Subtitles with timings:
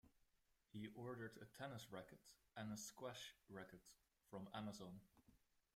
[0.73, 3.81] He ordered a tennis racket and a squash racket
[4.31, 4.99] from Amazon.